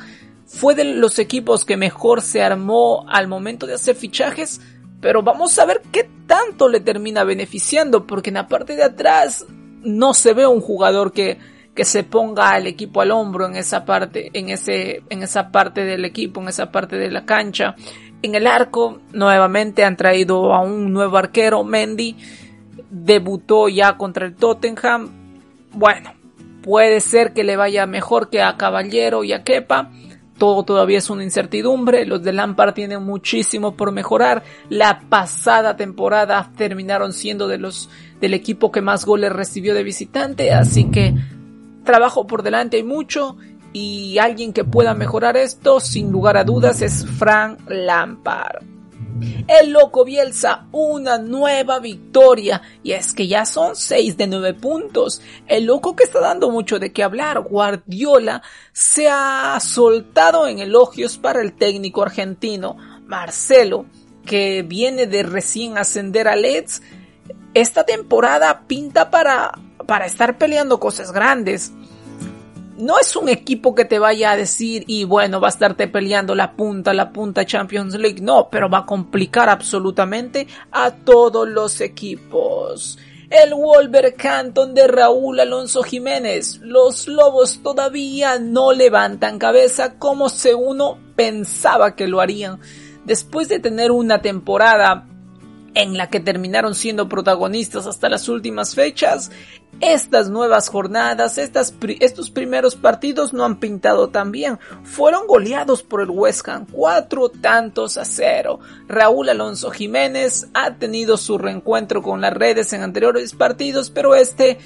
Fue 0.46 0.76
de 0.76 0.84
los 0.84 1.18
equipos 1.20 1.66
que 1.66 1.78
mejor 1.78 2.22
se 2.22 2.44
armó 2.44 3.06
al 3.10 3.28
momento 3.28 3.66
de 3.66 3.76
hacer 3.76 3.96
fichajes 3.96 4.62
pero 5.02 5.24
vamos 5.24 5.58
a 5.60 5.66
ver 5.66 5.82
qué 5.92 6.10
tanto 6.28 6.68
le 6.68 6.80
termina 6.80 7.24
beneficiando, 7.24 8.06
porque 8.06 8.30
en 8.30 8.36
la 8.36 8.48
parte 8.48 8.76
de 8.76 8.84
atrás 8.84 9.46
no 9.82 10.14
se 10.14 10.34
ve 10.34 10.46
un 10.46 10.62
jugador 10.62 11.14
que, 11.14 11.40
que 11.80 11.86
se 11.86 12.04
ponga 12.04 12.50
al 12.50 12.68
equipo 12.68 13.00
al 13.00 13.12
hombro 13.12 13.48
en 13.48 13.56
esa 13.56 13.86
parte, 13.86 14.32
en 14.34 14.50
ese, 14.50 15.02
en 15.10 15.24
esa 15.24 15.50
parte 15.50 15.86
del 15.86 16.04
equipo, 16.04 16.42
en 16.42 16.50
esa 16.50 16.74
parte 16.74 16.98
de 16.98 17.10
la 17.10 17.24
cancha. 17.24 17.74
En 18.22 18.36
el 18.36 18.48
arco, 18.48 19.00
nuevamente 19.14 19.86
han 19.86 19.96
traído 19.96 20.54
a 20.54 20.60
un 20.60 20.92
nuevo 20.92 21.16
arquero, 21.16 21.64
Mendy, 21.64 22.18
debutó 22.90 23.70
ya 23.70 23.96
contra 23.96 24.26
el 24.26 24.36
Tottenham. 24.36 25.10
Bueno, 25.72 26.16
puede 26.62 27.00
ser 27.00 27.32
que 27.32 27.46
le 27.46 27.56
vaya 27.56 27.86
mejor 27.86 28.30
que 28.30 28.42
a 28.42 28.58
Caballero 28.58 29.24
y 29.24 29.32
a 29.32 29.46
Kepa 29.46 29.90
todo 30.38 30.64
todavía 30.64 30.98
es 30.98 31.10
una 31.10 31.24
incertidumbre, 31.24 32.06
los 32.06 32.24
de 32.24 32.32
Lampard 32.32 32.74
tienen 32.74 33.04
muchísimo 33.04 33.76
por 33.76 33.92
mejorar. 33.92 34.44
La 34.70 35.02
pasada 35.10 35.76
temporada 35.76 36.52
terminaron 36.56 37.12
siendo 37.12 37.48
de 37.48 37.58
los 37.58 37.90
del 38.20 38.34
equipo 38.34 38.72
que 38.72 38.82
más 38.82 39.06
goles 39.06 39.32
recibió 39.34 39.74
de 39.74 39.84
visitante, 39.84 40.52
así 40.52 40.92
que 40.92 41.14
trabajo 41.84 42.28
por 42.28 42.44
delante 42.44 42.78
hay 42.78 42.84
mucho 42.84 43.38
y 43.74 44.18
alguien 44.18 44.54
que 44.54 44.64
pueda 44.64 44.94
mejorar 44.94 45.38
esto 45.38 45.80
sin 45.80 46.12
lugar 46.12 46.38
a 46.38 46.44
dudas 46.44 46.82
es 46.82 47.06
Frank 47.06 47.60
Lampard. 47.68 48.64
El 49.48 49.72
loco 49.72 50.06
Bielsa, 50.06 50.68
una 50.72 51.18
nueva 51.18 51.80
victoria. 51.80 52.62
Y 52.84 52.94
es 52.94 53.14
que 53.14 53.28
ya 53.28 53.46
son 53.46 53.76
6 53.76 54.18
de 54.18 54.28
9 54.28 54.54
puntos. 54.54 55.22
El 55.48 55.66
loco 55.66 55.96
que 55.96 56.04
está 56.04 56.20
dando 56.20 56.50
mucho 56.50 56.80
de 56.80 56.94
qué 56.94 57.04
hablar, 57.04 57.42
Guardiola, 57.42 58.42
se 58.72 59.10
ha 59.10 59.60
soltado 59.60 60.48
en 60.48 60.60
elogios 60.60 61.18
para 61.18 61.42
el 61.42 61.54
técnico 61.54 62.02
argentino. 62.02 62.78
Marcelo, 63.06 63.86
que 64.26 64.64
viene 64.64 65.08
de 65.08 65.24
recién 65.24 65.78
ascender 65.78 66.28
a 66.28 66.36
Leeds, 66.36 66.82
esta 67.54 67.84
temporada 67.84 68.68
pinta 68.68 69.10
para, 69.10 69.52
para 69.90 70.06
estar 70.06 70.38
peleando 70.38 70.80
cosas 70.80 71.12
grandes. 71.12 71.72
No 72.78 73.00
es 73.00 73.16
un 73.16 73.28
equipo 73.28 73.74
que 73.74 73.86
te 73.86 73.98
vaya 73.98 74.30
a 74.30 74.38
decir 74.38 74.84
y 74.86 75.04
bueno, 75.04 75.42
va 75.42 75.48
a 75.48 75.50
estarte 75.50 75.88
peleando 75.88 76.36
la 76.36 76.52
punta, 76.54 76.94
la 76.94 77.12
punta 77.12 77.44
Champions 77.44 77.96
League. 77.96 78.22
No, 78.22 78.50
pero 78.52 78.70
va 78.70 78.80
a 78.80 78.86
complicar 78.86 79.50
absolutamente 79.50 80.46
a 80.72 80.92
todos 80.92 81.50
los 81.50 81.82
equipos. 81.82 83.00
El 83.32 83.56
Wolverhampton 83.56 84.76
de 84.76 84.88
Raúl 84.88 85.40
Alonso 85.40 85.82
Jiménez. 85.82 86.60
Los 86.62 87.08
Lobos 87.08 87.62
todavía 87.64 88.38
no 88.38 88.74
levantan 88.74 89.40
cabeza 89.40 89.98
como 89.98 90.30
se 90.30 90.54
uno 90.54 91.00
pensaba 91.16 91.96
que 91.96 92.08
lo 92.08 92.22
harían. 92.22 92.60
Después 93.06 93.50
de 93.50 93.58
tener 93.58 93.90
una 93.90 94.22
temporada 94.22 95.08
en 95.74 95.98
la 95.98 96.10
que 96.10 96.20
terminaron 96.20 96.76
siendo 96.76 97.08
protagonistas 97.08 97.88
hasta 97.88 98.10
las 98.10 98.28
últimas 98.30 98.76
fechas, 98.76 99.32
estas 99.82 100.30
nuevas 100.30 100.68
jornadas, 100.68 101.38
estos 101.38 102.30
primeros 102.32 102.76
partidos 102.76 103.34
no 103.34 103.46
han 103.46 103.60
pintado 103.60 104.10
tan 104.10 104.32
bien. 104.32 104.60
Fueron 104.84 105.26
goleados 105.28 105.84
por 105.84 106.02
el 106.02 106.10
West 106.10 106.48
Ham, 106.50 106.66
cuatro 106.70 107.30
tantos 107.30 107.98
a 107.98 108.04
cero. 108.04 108.60
Raúl 108.88 109.30
Alonso 109.30 109.72
Jiménez 109.72 110.48
ha 110.54 110.76
tenido 110.76 111.18
su 111.18 111.38
reencuentro 111.38 112.02
con 112.02 112.20
las 112.20 112.34
redes 112.34 112.74
en 112.74 112.82
anteriores 112.82 113.34
partidos, 113.34 113.90
pero 113.90 114.16
este 114.16 114.58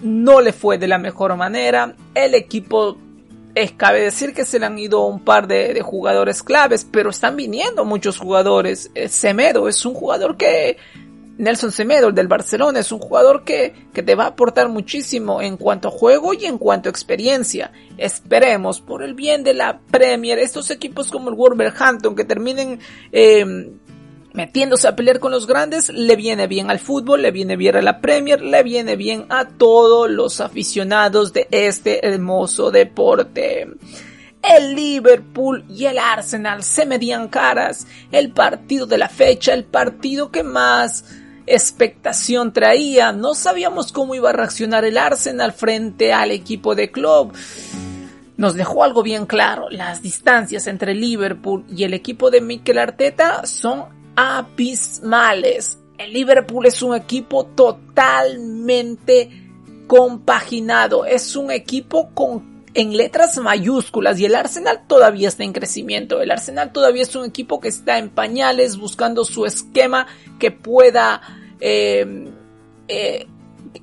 no 0.00 0.40
le 0.40 0.52
fue 0.52 0.78
de 0.78 0.88
la 0.88 0.98
mejor 0.98 1.36
manera. 1.36 1.96
El 2.14 2.34
equipo 2.34 2.96
cabe 3.76 4.00
decir 4.02 4.34
que 4.34 4.44
se 4.44 4.58
le 4.58 4.66
han 4.66 4.78
ido 4.78 5.04
un 5.06 5.20
par 5.20 5.48
de, 5.48 5.80
jugadores 5.82 6.42
claves, 6.42 6.86
pero 6.90 7.10
están 7.10 7.36
viniendo 7.36 7.84
muchos 7.84 8.18
jugadores. 8.18 8.90
Eh, 8.94 9.08
Semedo 9.08 9.68
es 9.68 9.84
un 9.84 9.94
jugador 9.94 10.36
que 10.36 10.76
Nelson 11.38 11.72
Semedo, 11.72 12.08
el 12.08 12.14
del 12.14 12.28
Barcelona, 12.28 12.80
es 12.80 12.92
un 12.92 12.98
jugador 12.98 13.44
que, 13.44 13.74
que, 13.92 14.02
te 14.02 14.14
va 14.14 14.24
a 14.24 14.28
aportar 14.28 14.68
muchísimo 14.68 15.40
en 15.40 15.56
cuanto 15.56 15.88
a 15.88 15.90
juego 15.90 16.34
y 16.34 16.46
en 16.46 16.58
cuanto 16.58 16.88
a 16.88 16.90
experiencia. 16.90 17.72
Esperemos, 17.96 18.80
por 18.80 19.02
el 19.02 19.14
bien 19.14 19.44
de 19.44 19.54
la 19.54 19.80
Premier, 19.90 20.38
estos 20.38 20.70
equipos 20.70 21.10
como 21.10 21.30
el 21.30 21.36
Wolverhampton 21.36 22.16
que 22.16 22.24
terminen 22.24 22.80
eh, 23.12 23.70
metiéndose 24.38 24.86
a 24.86 24.94
pelear 24.94 25.18
con 25.18 25.32
los 25.32 25.48
grandes, 25.48 25.88
le 25.88 26.14
viene 26.14 26.46
bien 26.46 26.70
al 26.70 26.78
fútbol, 26.78 27.22
le 27.22 27.32
viene 27.32 27.56
bien 27.56 27.74
a 27.74 27.82
la 27.82 28.00
Premier, 28.00 28.40
le 28.40 28.62
viene 28.62 28.94
bien 28.94 29.26
a 29.30 29.48
todos 29.48 30.08
los 30.08 30.40
aficionados 30.40 31.32
de 31.32 31.48
este 31.50 32.06
hermoso 32.06 32.70
deporte. 32.70 33.66
El 34.40 34.76
Liverpool 34.76 35.64
y 35.68 35.86
el 35.86 35.98
Arsenal 35.98 36.62
se 36.62 36.86
medían 36.86 37.26
caras. 37.26 37.88
El 38.12 38.30
partido 38.30 38.86
de 38.86 38.98
la 38.98 39.08
fecha, 39.08 39.54
el 39.54 39.64
partido 39.64 40.30
que 40.30 40.44
más 40.44 41.04
expectación 41.44 42.52
traía. 42.52 43.10
No 43.10 43.34
sabíamos 43.34 43.90
cómo 43.90 44.14
iba 44.14 44.30
a 44.30 44.34
reaccionar 44.34 44.84
el 44.84 44.98
Arsenal 44.98 45.52
frente 45.52 46.12
al 46.12 46.30
equipo 46.30 46.76
de 46.76 46.92
club. 46.92 47.32
Nos 48.36 48.54
dejó 48.54 48.84
algo 48.84 49.02
bien 49.02 49.26
claro. 49.26 49.68
Las 49.68 50.00
distancias 50.00 50.68
entre 50.68 50.94
Liverpool 50.94 51.64
y 51.68 51.82
el 51.82 51.92
equipo 51.92 52.30
de 52.30 52.40
Mikel 52.40 52.78
Arteta 52.78 53.44
son 53.44 53.97
abismales. 54.20 55.78
El 55.96 56.12
Liverpool 56.12 56.66
es 56.66 56.82
un 56.82 56.96
equipo 56.96 57.46
totalmente 57.46 59.30
compaginado. 59.86 61.04
Es 61.04 61.36
un 61.36 61.52
equipo 61.52 62.10
con 62.14 62.58
en 62.74 62.96
letras 62.96 63.38
mayúsculas 63.38 64.18
y 64.20 64.24
el 64.24 64.34
Arsenal 64.34 64.86
todavía 64.88 65.28
está 65.28 65.44
en 65.44 65.52
crecimiento. 65.52 66.20
El 66.20 66.32
Arsenal 66.32 66.72
todavía 66.72 67.02
es 67.02 67.14
un 67.14 67.26
equipo 67.26 67.60
que 67.60 67.68
está 67.68 67.98
en 67.98 68.10
pañales 68.10 68.76
buscando 68.76 69.24
su 69.24 69.46
esquema 69.46 70.08
que 70.40 70.50
pueda 70.50 71.22
eh, 71.60 72.28
eh, 72.88 73.26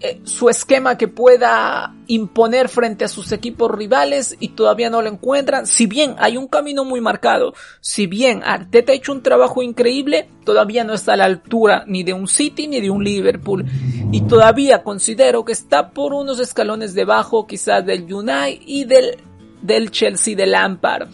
eh, 0.01 0.21
su 0.23 0.49
esquema 0.49 0.97
que 0.97 1.07
pueda 1.07 1.95
imponer 2.07 2.69
frente 2.69 3.05
a 3.05 3.07
sus 3.07 3.31
equipos 3.31 3.71
rivales 3.71 4.35
y 4.39 4.49
todavía 4.49 4.89
no 4.89 5.01
lo 5.01 5.09
encuentran. 5.09 5.67
Si 5.67 5.85
bien 5.85 6.15
hay 6.19 6.37
un 6.37 6.47
camino 6.47 6.83
muy 6.83 7.01
marcado, 7.01 7.53
si 7.81 8.07
bien 8.07 8.41
Arteta 8.43 8.91
ha 8.91 8.95
hecho 8.95 9.11
un 9.11 9.23
trabajo 9.23 9.61
increíble, 9.61 10.29
todavía 10.43 10.83
no 10.83 10.93
está 10.93 11.13
a 11.13 11.17
la 11.17 11.25
altura 11.25 11.83
ni 11.87 12.03
de 12.03 12.13
un 12.13 12.27
City 12.27 12.67
ni 12.67 12.81
de 12.81 12.89
un 12.89 13.03
Liverpool. 13.03 13.65
Y 14.11 14.21
todavía 14.21 14.83
considero 14.83 15.45
que 15.45 15.53
está 15.53 15.91
por 15.91 16.13
unos 16.13 16.39
escalones 16.39 16.93
debajo 16.93 17.47
quizás 17.47 17.85
del 17.85 18.11
United 18.11 18.61
y 18.65 18.85
del, 18.85 19.17
del 19.61 19.91
Chelsea 19.91 20.35
de 20.35 20.45
Lampard. 20.45 21.09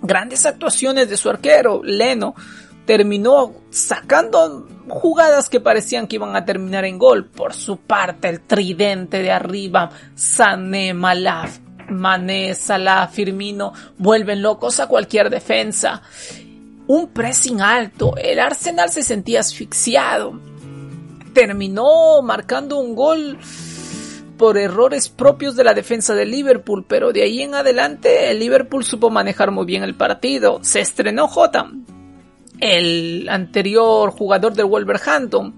Grandes 0.00 0.46
actuaciones 0.46 1.08
de 1.08 1.16
su 1.16 1.28
arquero, 1.28 1.82
Leno, 1.82 2.34
terminó 2.88 3.52
sacando 3.68 4.66
jugadas 4.88 5.50
que 5.50 5.60
parecían 5.60 6.06
que 6.06 6.16
iban 6.16 6.34
a 6.34 6.46
terminar 6.46 6.86
en 6.86 6.96
gol. 6.96 7.26
Por 7.26 7.52
su 7.52 7.76
parte, 7.76 8.30
el 8.30 8.40
tridente 8.40 9.20
de 9.20 9.30
arriba, 9.30 9.90
Sané, 10.14 10.94
Malaf, 10.94 11.58
Mané, 11.90 12.54
Salah, 12.54 13.06
Firmino, 13.08 13.74
vuelven 13.98 14.40
locos 14.40 14.80
a 14.80 14.86
cualquier 14.86 15.28
defensa. 15.28 16.00
Un 16.86 17.08
pressing 17.08 17.60
alto, 17.60 18.14
el 18.16 18.40
Arsenal 18.40 18.88
se 18.88 19.02
sentía 19.02 19.40
asfixiado. 19.40 20.40
Terminó 21.34 22.22
marcando 22.22 22.78
un 22.78 22.94
gol 22.94 23.38
por 24.38 24.56
errores 24.56 25.10
propios 25.10 25.56
de 25.56 25.64
la 25.64 25.74
defensa 25.74 26.14
de 26.14 26.24
Liverpool, 26.24 26.86
pero 26.88 27.12
de 27.12 27.22
ahí 27.22 27.42
en 27.42 27.54
adelante 27.54 28.30
el 28.30 28.38
Liverpool 28.38 28.82
supo 28.82 29.10
manejar 29.10 29.50
muy 29.50 29.66
bien 29.66 29.82
el 29.82 29.94
partido. 29.94 30.60
Se 30.62 30.80
estrenó 30.80 31.28
Jota, 31.28 31.70
el 32.60 33.28
anterior 33.28 34.10
jugador 34.10 34.54
del 34.54 34.66
Wolverhampton. 34.66 35.54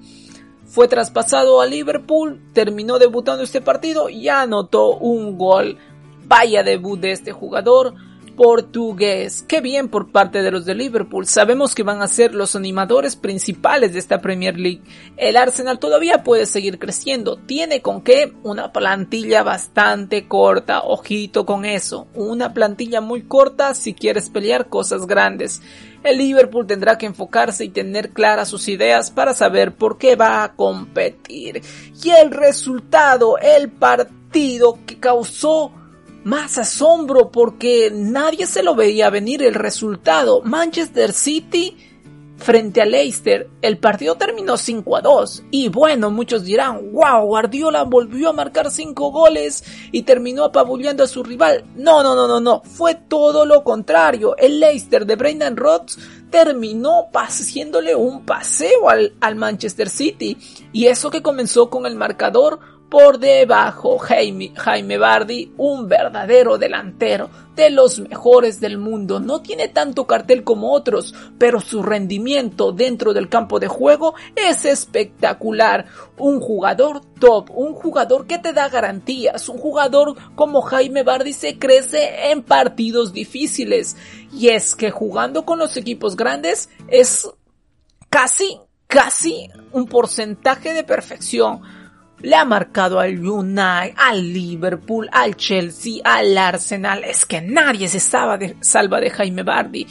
Fue 0.67 0.87
traspasado 0.87 1.61
a 1.61 1.67
Liverpool, 1.67 2.41
terminó 2.53 2.99
debutando 2.99 3.43
este 3.43 3.61
partido 3.61 4.09
y 4.09 4.29
anotó 4.29 4.97
un 4.97 5.37
gol. 5.37 5.79
Vaya 6.27 6.63
debut 6.63 7.01
de 7.01 7.11
este 7.11 7.33
jugador 7.33 7.95
portugués. 8.41 9.45
Qué 9.47 9.61
bien 9.61 9.91
por 9.91 10.13
parte 10.13 10.41
de 10.41 10.51
los 10.51 10.65
de 10.65 10.75
Liverpool. 10.75 11.27
Sabemos 11.27 11.75
que 11.75 11.83
van 11.83 12.01
a 12.01 12.09
ser 12.09 12.35
los 12.35 12.57
animadores 12.57 13.15
principales 13.15 13.93
de 13.93 13.99
esta 13.99 14.23
Premier 14.23 14.59
League. 14.59 14.81
El 15.19 15.37
Arsenal 15.37 15.79
todavía 15.79 16.25
puede 16.25 16.47
seguir 16.47 16.79
creciendo. 16.79 17.37
Tiene 17.37 17.83
con 17.83 18.01
qué 18.01 18.33
una 18.43 18.73
plantilla 18.73 19.43
bastante 19.43 20.27
corta. 20.27 20.81
Ojito 20.81 21.45
con 21.45 21.67
eso. 21.67 22.07
Una 22.15 22.55
plantilla 22.55 23.03
muy 23.03 23.25
corta 23.25 23.75
si 23.75 23.93
quieres 23.93 24.31
pelear 24.31 24.71
cosas 24.71 25.07
grandes. 25.07 25.61
El 26.03 26.17
Liverpool 26.17 26.67
tendrá 26.67 26.97
que 26.97 27.05
enfocarse 27.05 27.67
y 27.67 27.69
tener 27.69 28.09
claras 28.09 28.49
sus 28.49 28.69
ideas 28.69 29.11
para 29.11 29.35
saber 29.35 29.75
por 29.75 29.99
qué 29.99 30.17
va 30.17 30.45
a 30.45 30.55
competir. 30.55 31.61
Y 32.03 32.09
el 32.09 32.31
resultado, 32.31 33.37
el 33.37 33.71
partido 33.71 34.79
que 34.87 34.99
causó 34.99 35.75
más 36.25 36.59
asombro 36.59 37.31
porque 37.31 37.91
nadie 37.95 38.47
se 38.47 38.63
lo 38.63 38.75
veía 38.75 39.11
venir 39.11 39.43
el 39.43 39.55
resultado. 39.55 40.43
Manchester 40.43 41.13
City 41.13 41.77
frente 42.41 42.81
a 42.81 42.87
Leicester. 42.87 43.49
El 43.63 43.79
partido 43.79 44.17
terminó 44.17 44.57
5 44.57 44.97
a 44.97 45.01
2. 45.01 45.45
Y 45.51 45.69
bueno, 45.69 46.11
muchos 46.11 46.45
dirán, 46.45 46.93
wow, 46.93 47.25
Guardiola 47.27 47.85
volvió 47.85 48.31
a 48.31 48.33
marcar 48.33 48.71
5 48.71 49.13
goles 49.13 49.63
y 49.93 50.03
terminó 50.03 50.45
apabullando 50.45 51.05
a 51.05 51.09
su 51.09 51.23
rival. 51.23 51.65
No, 51.77 52.03
no, 52.03 52.15
no, 52.15 52.27
no, 52.27 52.41
no. 52.41 52.63
Fue 52.65 52.95
todo 52.95 53.47
lo 53.47 53.63
contrario. 53.63 54.37
El 54.37 54.59
Leicester 54.59 55.07
de 55.07 55.17
Brendan 55.17 55.57
Rodgers 55.57 55.99
terminó 56.31 57.09
haciéndole 57.15 57.95
un 57.95 58.25
paseo 58.25 58.89
al, 58.89 59.15
al 59.21 59.37
Manchester 59.37 59.89
City. 59.89 60.37
Y 60.73 60.87
eso 60.87 61.11
que 61.11 61.23
comenzó 61.23 61.71
con 61.71 61.87
el 61.87 61.95
marcador 61.95 62.61
por 62.91 63.21
debajo, 63.21 63.99
Jaime, 63.99 64.53
Jaime 64.57 64.99
Bardi, 64.99 65.53
un 65.57 65.89
verdadero 65.89 66.59
delantero, 66.59 67.31
de 67.55 67.71
los 67.71 68.01
mejores 68.01 68.59
del 68.59 68.79
mundo. 68.79 69.21
No 69.21 69.43
tiene 69.43 69.69
tanto 69.69 70.07
cartel 70.07 70.45
como 70.45 70.73
otros, 70.73 71.15
pero 71.39 71.61
su 71.61 71.83
rendimiento 71.83 72.73
dentro 72.73 73.13
del 73.13 73.29
campo 73.29 73.61
de 73.61 73.69
juego 73.69 74.15
es 74.35 74.65
espectacular. 74.65 75.87
Un 76.19 76.41
jugador 76.41 77.01
top, 77.21 77.51
un 77.55 77.75
jugador 77.75 78.27
que 78.27 78.39
te 78.39 78.53
da 78.53 78.69
garantías, 78.69 79.49
un 79.49 79.59
jugador 79.59 80.17
como 80.35 80.61
Jaime 80.63 81.03
Bardi 81.03 81.33
se 81.33 81.59
crece 81.59 82.31
en 82.33 82.43
partidos 82.43 83.13
difíciles. 83.13 83.97
Y 84.33 84.49
es 84.49 84.75
que 84.75 84.91
jugando 84.91 85.45
con 85.45 85.59
los 85.59 85.77
equipos 85.77 86.17
grandes 86.17 86.71
es 86.89 87.31
casi, 88.09 88.59
casi 88.89 89.49
un 89.71 89.87
porcentaje 89.87 90.73
de 90.73 90.83
perfección 90.83 91.63
le 92.23 92.37
ha 92.37 92.45
marcado 92.45 93.01
al 93.01 93.19
United, 93.27 93.95
al 93.97 94.33
Liverpool, 94.33 95.09
al 95.13 95.37
Chelsea, 95.37 96.01
al 96.05 96.37
Arsenal. 96.37 97.05
Es 97.05 97.25
que 97.27 97.41
nadie 97.41 97.89
se 97.89 97.99
de, 98.39 98.57
salva 98.61 99.01
de 99.01 99.11
Jaime 99.11 99.43
Bardi. 99.43 99.87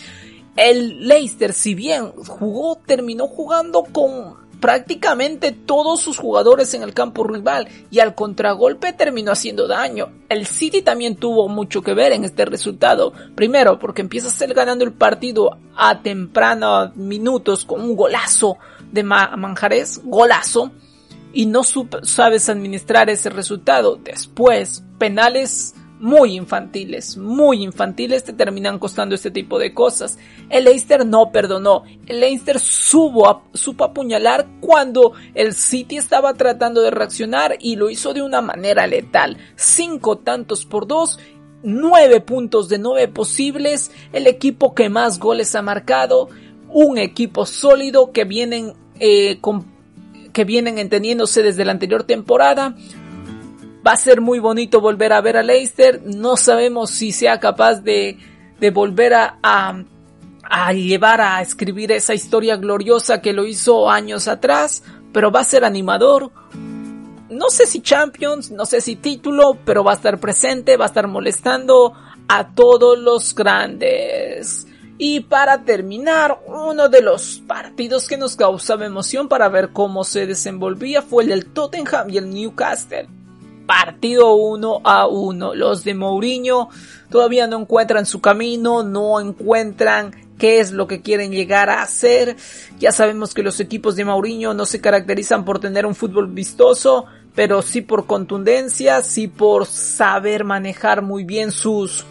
El 0.56 1.08
Leicester, 1.08 1.54
si 1.54 1.74
bien 1.74 2.12
jugó, 2.12 2.78
terminó 2.86 3.28
jugando 3.28 3.84
con 3.84 4.50
prácticamente 4.60 5.52
todos 5.52 6.02
sus 6.02 6.18
jugadores 6.18 6.74
en 6.74 6.84
el 6.84 6.94
campo 6.94 7.24
rival 7.24 7.68
y 7.90 8.00
al 8.00 8.16
contragolpe 8.16 8.94
terminó 8.94 9.32
haciendo 9.32 9.68
daño. 9.68 10.12
El 10.28 10.46
City 10.46 10.82
también 10.82 11.16
tuvo 11.16 11.48
mucho 11.48 11.82
que 11.82 11.94
ver 11.94 12.12
en 12.12 12.26
este 12.26 12.46
resultado. 12.46 13.14
Primero, 13.36 13.80
porque 13.80 14.02
empieza 14.02 14.28
a 14.28 14.32
ser 14.32 14.54
ganando 14.54 14.84
el 14.84 14.94
partido 14.94 15.58
a 15.76 16.02
tempranos 16.02 16.96
minutos 16.96 17.66
con 17.66 17.82
un 17.82 17.96
golazo 17.96 18.58
de 18.92 19.04
Manjarés, 19.04 20.02
golazo, 20.04 20.72
y 21.34 21.46
no 21.46 21.62
sabes 21.64 22.50
administrar 22.50 23.10
ese 23.10 23.30
resultado. 23.30 23.98
Después, 23.98 24.84
penales 24.98 25.76
muy 26.00 26.36
infantiles, 26.36 27.18
muy 27.18 27.62
infantiles 27.62 28.24
te 28.24 28.32
terminan 28.32 28.80
costando 28.80 29.16
este 29.16 29.32
tipo 29.32 29.60
de 29.60 29.74
cosas. 29.74 30.18
El 30.50 30.64
Leicester 30.64 31.06
no 31.06 31.32
perdonó. 31.32 31.84
El 32.08 32.22
Leicester 32.22 32.60
supo, 32.60 33.28
apuñalar 33.84 34.48
cuando 34.62 35.14
el 35.36 35.54
City 35.54 35.98
estaba 35.98 36.34
tratando 36.34 36.82
de 36.82 36.92
reaccionar 36.92 37.58
y 37.60 37.76
lo 37.76 37.90
hizo 37.90 38.14
de 38.14 38.22
una 38.22 38.42
manera 38.42 38.88
letal. 38.88 39.38
Cinco 39.56 40.18
tantos 40.18 40.66
por 40.66 40.88
dos 40.88 41.20
nueve 41.62 42.22
puntos 42.22 42.70
de 42.70 42.80
nueve 42.80 43.10
posibles, 43.10 43.92
el 44.14 44.28
equipo 44.28 44.74
que 44.74 44.88
más 44.88 45.20
goles 45.20 45.56
ha 45.56 45.62
marcado, 45.62 46.30
un 46.70 46.98
equipo 46.98 47.46
sólido 47.46 48.14
que 48.14 48.24
vienen 48.24 48.76
eh, 49.02 49.40
que 50.32 50.46
vienen 50.46 50.78
entendiéndose 50.78 51.44
desde 51.44 51.66
la 51.66 51.72
anterior 51.72 52.04
temporada, 52.04 52.76
Va 53.86 53.94
a 53.94 53.98
ser 53.98 54.20
muy 54.20 54.40
bonito 54.40 54.82
volver 54.82 55.14
a 55.14 55.22
ver 55.22 55.38
a 55.38 55.44
Leicester. 55.44 56.02
No 56.04 56.36
sabemos 56.36 56.90
si 56.90 57.12
sea 57.12 57.40
capaz 57.40 57.76
de, 57.82 58.18
de 58.60 58.72
volver 58.72 59.14
a, 59.14 59.38
a, 59.42 60.74
llevar 60.74 61.22
a 61.22 61.42
escribir 61.42 61.92
esa 61.94 62.14
historia 62.14 62.58
gloriosa 62.58 63.22
que 63.22 63.32
lo 63.32 63.46
hizo 63.46 63.90
años 63.90 64.28
atrás, 64.28 64.84
pero 65.14 65.32
va 65.32 65.40
a 65.42 65.46
ser 65.46 65.64
animador. 65.64 66.32
No 67.30 67.50
sé 67.50 67.66
si 67.66 67.82
Champions, 67.82 68.52
no 68.52 68.66
sé 68.66 68.82
si 68.82 68.98
título, 68.98 69.58
pero 69.64 69.84
va 69.84 69.92
a 69.92 69.96
estar 69.96 70.20
presente, 70.20 70.76
va 70.76 70.86
a 70.86 70.88
estar 70.90 71.08
molestando 71.08 71.94
a 72.28 72.54
todos 72.54 73.00
los 73.00 73.34
grandes. 73.34 74.68
Y 75.02 75.22
para 75.22 75.64
terminar, 75.64 76.42
uno 76.46 76.90
de 76.90 77.02
los 77.02 77.42
partidos 77.48 78.06
que 78.06 78.18
nos 78.18 78.36
causaba 78.36 78.86
emoción 78.86 79.30
para 79.30 79.48
ver 79.48 79.70
cómo 79.70 80.04
se 80.04 80.28
desenvolvía 80.28 81.02
fue 81.02 81.24
el 81.24 81.30
del 81.30 81.46
Tottenham 81.46 82.10
y 82.10 82.18
el 82.18 82.30
Newcastle 82.30 83.08
partido 83.66 84.34
uno 84.34 84.82
a 84.84 85.08
uno. 85.08 85.54
Los 85.54 85.84
de 85.84 85.94
Mourinho 85.94 86.70
todavía 87.12 87.46
no 87.46 87.60
encuentran 87.60 88.08
su 88.08 88.20
camino, 88.20 88.82
no 88.84 89.22
encuentran 89.22 90.12
qué 90.40 90.60
es 90.60 90.72
lo 90.72 90.88
que 90.88 91.02
quieren 91.02 91.32
llegar 91.32 91.70
a 91.70 91.84
hacer. 91.84 92.36
Ya 92.80 92.92
sabemos 92.92 93.36
que 93.36 93.44
los 93.44 93.60
equipos 93.60 93.96
de 93.96 94.06
Mourinho 94.06 94.56
no 94.56 94.66
se 94.66 94.82
caracterizan 94.82 95.46
por 95.46 95.60
tener 95.60 95.86
un 95.86 95.94
fútbol 95.94 96.28
vistoso, 96.28 97.06
pero 97.36 97.62
sí 97.62 97.82
por 97.82 98.08
contundencia, 98.08 99.04
sí 99.04 99.28
por 99.28 99.68
saber 99.68 100.46
manejar 100.46 101.04
muy 101.04 101.24
bien 101.24 101.52
sus 101.52 102.06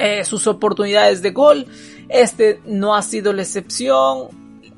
eh, 0.00 0.24
sus 0.24 0.46
oportunidades 0.46 1.20
de 1.20 1.30
gol. 1.30 1.66
Este 2.08 2.60
no 2.64 2.94
ha 2.94 3.02
sido 3.02 3.34
la 3.34 3.42
excepción, 3.42 4.28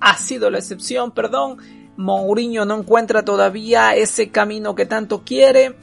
ha 0.01 0.17
sido 0.19 0.51
la 0.51 0.59
excepción, 0.59 1.13
perdón. 1.13 1.59
Mourinho 1.97 2.65
no 2.65 2.81
encuentra 2.81 3.25
todavía 3.25 3.95
ese 3.95 4.31
camino 4.31 4.75
que 4.75 4.85
tanto 4.85 5.23
quiere. 5.25 5.77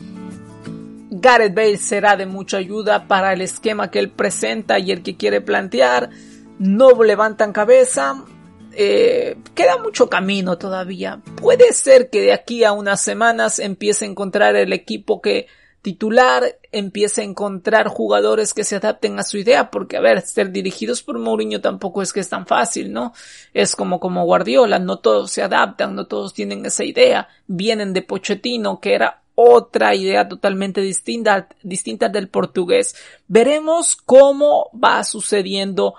Gareth 1.10 1.56
Bale 1.56 1.78
será 1.78 2.18
de 2.18 2.26
mucha 2.26 2.58
ayuda 2.58 3.08
para 3.08 3.32
el 3.32 3.42
esquema 3.42 3.90
que 3.90 4.00
él 4.00 4.10
presenta 4.10 4.78
y 4.78 4.92
el 4.92 5.04
que 5.04 5.16
quiere 5.16 5.40
plantear. 5.40 6.10
No 6.58 7.02
levantan 7.02 7.54
cabeza. 7.54 8.26
Eh, 8.74 9.38
queda 9.56 9.78
mucho 9.78 10.10
camino 10.10 10.58
todavía. 10.58 11.22
Puede 11.38 11.72
ser 11.72 12.10
que 12.10 12.22
de 12.22 12.34
aquí 12.34 12.66
a 12.66 12.74
unas 12.74 13.02
semanas 13.02 13.60
empiece 13.60 14.04
a 14.04 14.10
encontrar 14.10 14.58
el 14.58 14.74
equipo 14.74 15.22
que 15.22 15.48
titular, 15.82 16.58
empiece 16.72 17.22
a 17.22 17.24
encontrar 17.24 17.88
jugadores 17.88 18.54
que 18.54 18.64
se 18.64 18.76
adapten 18.76 19.18
a 19.20 19.24
su 19.24 19.38
idea, 19.38 19.72
porque 19.72 19.98
a 19.98 20.02
ver, 20.02 20.22
ser 20.22 20.52
dirigidos 20.52 21.02
por 21.04 21.18
Mourinho 21.20 21.62
tampoco 21.62 22.02
es 22.02 22.12
que 22.14 22.20
es 22.20 22.30
tan 22.30 22.46
fácil, 22.46 22.92
¿no? 22.92 23.14
Es 23.54 23.76
como 23.76 24.00
como 24.00 24.26
Guardiola, 24.26 24.80
no 24.80 25.00
todos 25.00 25.32
se 25.32 25.42
adaptan, 25.42 25.96
no 25.96 26.06
todos 26.08 26.34
tienen 26.34 26.66
esa 26.66 26.84
idea, 26.84 27.30
vienen 27.48 27.94
de 27.94 28.02
Pochettino, 28.02 28.80
que 28.80 28.94
era 28.94 29.22
otra 29.42 29.96
idea 29.96 30.28
totalmente 30.28 30.82
distinta, 30.82 31.48
distinta 31.64 32.10
del 32.10 32.28
portugués. 32.28 32.94
Veremos 33.30 33.96
cómo 33.96 34.70
va 34.74 35.06
sucediendo 35.06 35.96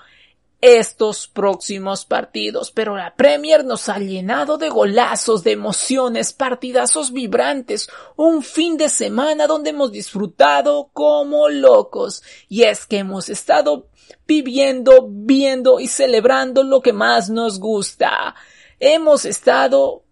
estos 0.61 1.27
próximos 1.27 2.05
partidos, 2.05 2.71
pero 2.71 2.97
la 2.97 3.15
Premier 3.15 3.65
nos 3.65 3.89
ha 3.89 3.99
llenado 3.99 4.59
de 4.59 4.69
golazos, 4.69 5.43
de 5.43 5.53
emociones, 5.53 6.33
partidazos 6.33 7.13
vibrantes, 7.13 7.89
un 8.17 8.43
fin 8.43 8.77
de 8.77 8.89
semana 8.89 9.47
donde 9.47 9.71
hemos 9.71 9.91
disfrutado 9.91 10.91
como 10.93 11.49
locos, 11.49 12.23
y 12.49 12.65
es 12.65 12.87
que 12.87 12.99
hemos 12.99 13.29
estado 13.29 13.89
viviendo, 14.27 15.07
viendo 15.09 15.81
y 15.81 15.89
celebrando 15.89 16.63
lo 16.63 16.81
que 16.83 16.93
más 16.93 17.31
nos 17.31 17.59
gusta. 17.59 18.35
Hemos 18.79 19.25
estado 19.25 20.05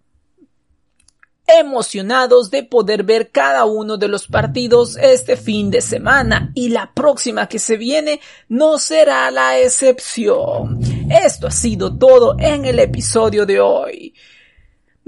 emocionados 1.49 2.51
de 2.51 2.63
poder 2.63 3.03
ver 3.03 3.31
cada 3.31 3.65
uno 3.65 3.97
de 3.97 4.09
los 4.09 4.27
partidos 4.27 4.97
este 4.97 5.37
fin 5.37 5.71
de 5.71 5.81
semana 5.81 6.53
y 6.55 6.69
la 6.69 6.93
próxima 6.93 7.49
que 7.49 7.59
se 7.59 7.77
viene 7.77 8.21
no 8.49 8.79
será 8.79 9.31
la 9.31 9.59
excepción. 9.59 10.79
Esto 11.11 11.47
ha 11.47 11.51
sido 11.51 11.97
todo 11.97 12.37
en 12.39 12.67
el 12.67 12.79
episodio 12.79 13.47
de 13.47 13.61
hoy. 13.61 14.15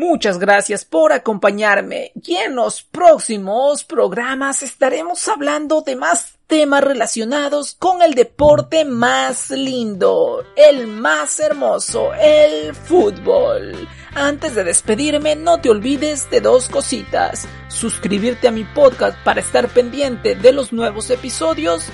Muchas 0.01 0.39
gracias 0.39 0.87
por 0.87 1.13
acompañarme 1.13 2.13
y 2.15 2.37
en 2.37 2.55
los 2.55 2.83
próximos 2.83 3.85
programas 3.85 4.63
estaremos 4.63 5.29
hablando 5.29 5.83
de 5.83 5.95
más 5.95 6.39
temas 6.47 6.83
relacionados 6.83 7.75
con 7.75 8.01
el 8.01 8.15
deporte 8.15 8.87
más 8.87 9.51
lindo, 9.51 10.43
el 10.57 10.87
más 10.87 11.39
hermoso, 11.39 12.15
el 12.15 12.75
fútbol. 12.75 13.87
Antes 14.15 14.55
de 14.55 14.65
despedirme, 14.65 15.37
no 15.37 15.61
te 15.61 15.71
olvides 15.71 16.29
de 16.31 16.41
dos 16.41 16.69
cositas. 16.69 17.47
Suscribirte 17.69 18.49
a 18.49 18.51
mi 18.51 18.65
podcast 18.65 19.17
para 19.25 19.41
estar 19.41 19.69
pendiente 19.69 20.35
de 20.35 20.53
los 20.53 20.73
nuevos 20.73 21.11
episodios 21.11 21.87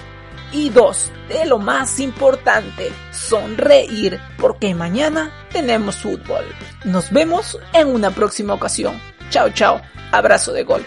y 0.53 0.71
dos, 0.71 1.13
de 1.29 1.45
lo 1.45 1.59
más 1.59 2.01
importante, 2.01 2.91
sonreír, 3.13 4.19
porque 4.39 4.75
mañana 4.75 5.31
tenemos 5.53 5.97
fútbol. 5.97 6.45
Nos 6.85 7.11
vemos 7.11 7.59
en 7.75 7.89
una 7.89 8.11
próxima 8.11 8.55
ocasión. 8.55 8.99
Chao, 9.31 9.51
chao. 9.51 9.83
Abrazo 10.13 10.53
de 10.53 10.63
gol. 10.63 10.85